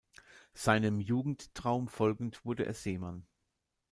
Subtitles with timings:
[0.55, 3.23] Seinem Jugendtraum folgend wurde er Seemann.